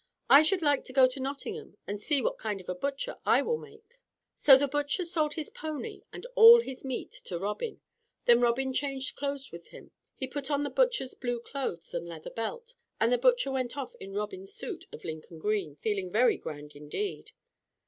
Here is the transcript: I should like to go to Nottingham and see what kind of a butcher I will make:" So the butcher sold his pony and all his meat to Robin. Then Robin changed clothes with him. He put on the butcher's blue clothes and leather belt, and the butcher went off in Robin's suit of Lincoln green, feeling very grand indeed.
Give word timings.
I 0.31 0.41
should 0.41 0.63
like 0.63 0.83
to 0.85 0.93
go 0.93 1.05
to 1.07 1.19
Nottingham 1.19 1.77
and 1.85 2.01
see 2.01 2.23
what 2.23 2.39
kind 2.39 2.59
of 2.59 2.67
a 2.67 2.73
butcher 2.73 3.17
I 3.23 3.43
will 3.43 3.59
make:" 3.59 3.99
So 4.35 4.57
the 4.57 4.67
butcher 4.67 5.05
sold 5.05 5.35
his 5.35 5.51
pony 5.51 6.01
and 6.11 6.25
all 6.35 6.59
his 6.59 6.83
meat 6.83 7.11
to 7.25 7.37
Robin. 7.37 7.81
Then 8.25 8.41
Robin 8.41 8.73
changed 8.73 9.15
clothes 9.15 9.51
with 9.51 9.67
him. 9.67 9.91
He 10.15 10.25
put 10.25 10.49
on 10.49 10.63
the 10.63 10.71
butcher's 10.71 11.13
blue 11.13 11.39
clothes 11.39 11.93
and 11.93 12.07
leather 12.07 12.31
belt, 12.31 12.73
and 12.99 13.13
the 13.13 13.19
butcher 13.19 13.51
went 13.51 13.77
off 13.77 13.93
in 13.99 14.15
Robin's 14.15 14.51
suit 14.51 14.87
of 14.91 15.03
Lincoln 15.05 15.37
green, 15.37 15.75
feeling 15.75 16.11
very 16.11 16.39
grand 16.39 16.75
indeed. 16.75 17.33